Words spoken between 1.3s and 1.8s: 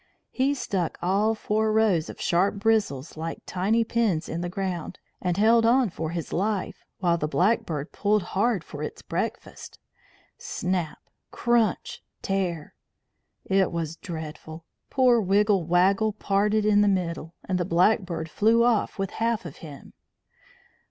four